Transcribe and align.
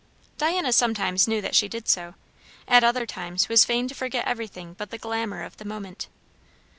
Diana 0.39 0.73
sometimes 0.73 1.27
knew 1.27 1.41
that 1.41 1.53
she 1.53 1.67
did 1.67 1.87
so; 1.87 2.15
at 2.67 2.83
other 2.83 3.05
times 3.05 3.47
was 3.49 3.65
fain 3.65 3.87
to 3.87 3.93
forget 3.93 4.25
everything 4.25 4.73
but 4.73 4.89
the 4.89 4.97
glamour 4.97 5.43
of 5.43 5.57
the 5.57 5.63
moment. 5.65 6.07